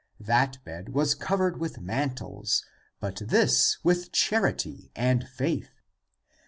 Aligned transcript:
That 0.19 0.57
bed 0.65 0.87
w'as 0.95 1.13
covered 1.13 1.59
with 1.59 1.79
mantles, 1.79 2.65
but 2.99 3.21
this 3.23 3.77
with 3.83 4.11
charity 4.11 4.91
and 4.95 5.29
faith. 5.29 5.69